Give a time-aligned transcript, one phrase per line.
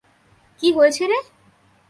[0.59, 1.19] কী হয়েছে রে?